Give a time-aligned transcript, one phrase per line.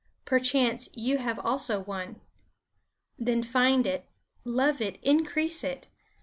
[0.25, 2.21] Perchance you have also one.
[3.19, 4.09] Then find it,
[4.43, 5.89] love it, increase it.